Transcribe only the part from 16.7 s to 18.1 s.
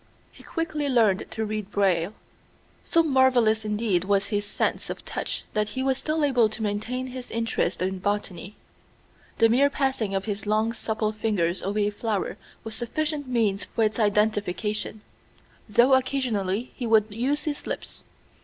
he would use his lips.